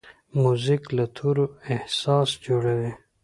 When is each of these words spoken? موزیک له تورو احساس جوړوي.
موزیک 0.41 0.83
له 0.97 1.05
تورو 1.15 1.45
احساس 1.73 2.29
جوړوي. 2.45 2.91